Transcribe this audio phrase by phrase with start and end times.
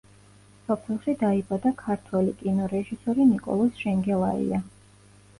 [0.67, 4.61] სოფელში დაიბადა ქართველი კინორეჟისორი ნიკოლოზ შენგელაია.